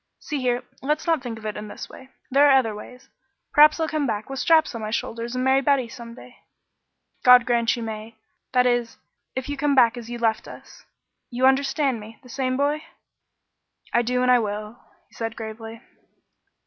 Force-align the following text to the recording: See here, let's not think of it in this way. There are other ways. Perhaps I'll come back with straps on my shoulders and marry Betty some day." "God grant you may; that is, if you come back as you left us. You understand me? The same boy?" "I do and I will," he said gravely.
See 0.17 0.41
here, 0.41 0.63
let's 0.81 1.05
not 1.05 1.21
think 1.21 1.37
of 1.37 1.45
it 1.45 1.55
in 1.55 1.67
this 1.67 1.87
way. 1.87 2.09
There 2.31 2.47
are 2.49 2.57
other 2.57 2.73
ways. 2.73 3.07
Perhaps 3.53 3.79
I'll 3.79 3.87
come 3.87 4.07
back 4.07 4.31
with 4.31 4.39
straps 4.39 4.73
on 4.73 4.81
my 4.81 4.89
shoulders 4.89 5.35
and 5.35 5.43
marry 5.43 5.61
Betty 5.61 5.87
some 5.87 6.15
day." 6.15 6.37
"God 7.23 7.45
grant 7.45 7.75
you 7.75 7.83
may; 7.83 8.15
that 8.51 8.65
is, 8.65 8.97
if 9.35 9.47
you 9.47 9.57
come 9.57 9.75
back 9.75 9.97
as 9.97 10.09
you 10.09 10.17
left 10.17 10.47
us. 10.47 10.85
You 11.29 11.45
understand 11.45 11.99
me? 11.99 12.17
The 12.23 12.29
same 12.29 12.57
boy?" 12.57 12.81
"I 13.93 14.01
do 14.01 14.23
and 14.23 14.31
I 14.31 14.39
will," 14.39 14.79
he 15.07 15.13
said 15.13 15.35
gravely. 15.35 15.81